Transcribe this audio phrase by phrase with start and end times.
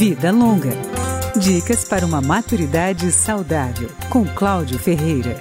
[0.00, 0.70] Vida Longa.
[1.36, 5.38] Dicas para uma maturidade saudável, com Cláudio Ferreira.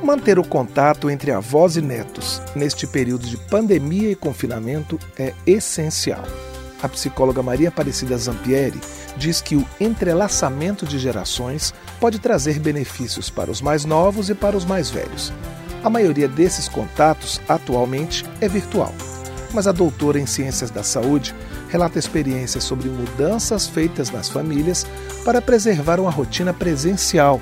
[0.00, 6.22] Manter o contato entre avós e netos neste período de pandemia e confinamento é essencial.
[6.80, 8.80] A psicóloga Maria Aparecida Zampieri
[9.16, 14.56] diz que o entrelaçamento de gerações pode trazer benefícios para os mais novos e para
[14.56, 15.32] os mais velhos.
[15.82, 18.94] A maioria desses contatos atualmente é virtual,
[19.56, 21.34] mas a doutora em Ciências da Saúde
[21.70, 24.86] relata experiências sobre mudanças feitas nas famílias
[25.24, 27.40] para preservar uma rotina presencial,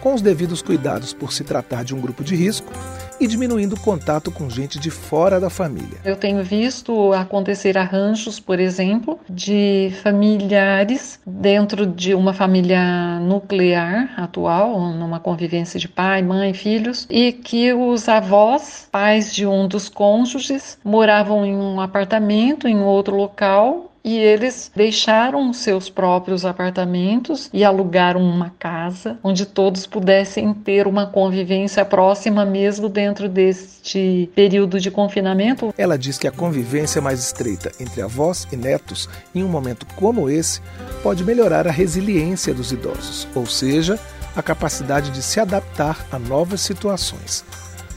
[0.00, 2.72] com os devidos cuidados por se tratar de um grupo de risco
[3.20, 5.98] e diminuindo o contato com gente de fora da família.
[6.04, 14.92] Eu tenho visto acontecer arranjos, por exemplo, de familiares dentro de uma família nuclear atual,
[14.92, 20.78] numa convivência de pai, mãe, filhos, e que os avós, pais de um dos cônjuges,
[20.84, 28.22] moravam em um apartamento em outro local e eles deixaram seus próprios apartamentos e alugaram
[28.22, 35.74] uma casa onde todos pudessem ter uma convivência próxima mesmo dentro deste período de confinamento.
[35.76, 40.30] Ela diz que a convivência mais estreita entre avós e netos em um momento como
[40.30, 40.60] esse
[41.02, 43.98] pode melhorar a resiliência dos idosos, ou seja,
[44.36, 47.44] a capacidade de se adaptar a novas situações.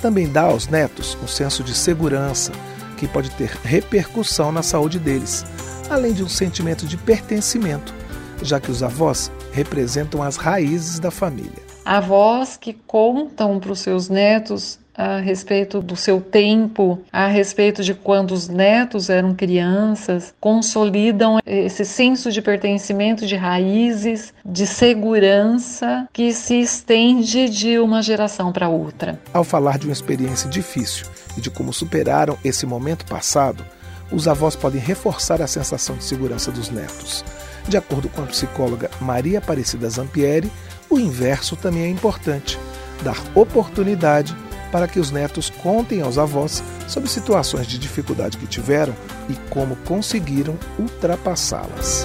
[0.00, 2.50] Também dá aos netos um senso de segurança
[2.96, 5.44] que pode ter repercussão na saúde deles
[5.92, 7.94] além de um sentimento de pertencimento,
[8.42, 11.62] já que os avós representam as raízes da família.
[11.84, 17.94] Avós que contam para os seus netos a respeito do seu tempo, a respeito de
[17.94, 26.32] quando os netos eram crianças, consolidam esse senso de pertencimento, de raízes, de segurança que
[26.32, 29.18] se estende de uma geração para outra.
[29.32, 31.06] Ao falar de uma experiência difícil
[31.36, 33.64] e de como superaram esse momento passado,
[34.12, 37.24] os avós podem reforçar a sensação de segurança dos netos.
[37.66, 40.50] De acordo com a psicóloga Maria Aparecida Zampieri,
[40.90, 42.58] o inverso também é importante:
[43.02, 44.36] dar oportunidade
[44.70, 48.94] para que os netos contem aos avós sobre situações de dificuldade que tiveram
[49.28, 52.04] e como conseguiram ultrapassá-las.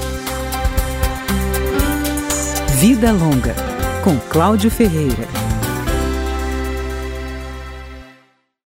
[2.75, 3.55] Vida Longa,
[4.03, 5.46] com Cláudio Ferreira.